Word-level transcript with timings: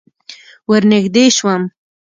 ور 0.69 0.81
نږدې 0.91 1.25
شوم. 1.37 1.61